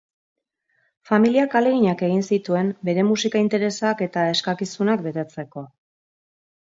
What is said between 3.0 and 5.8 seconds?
musika interesak eta eskakizunak betetzeko.